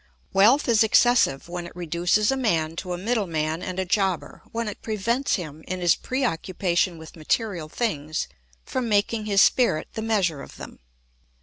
[0.33, 4.67] ]Wealth is excessive when it reduces a man to a middleman and a jobber, when
[4.67, 8.27] it prevents him, in his preoccupation with material things,
[8.65, 10.79] from making his spirit the measure of them.